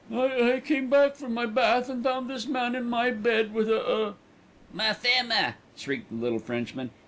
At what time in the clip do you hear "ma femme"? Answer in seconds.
4.73-5.53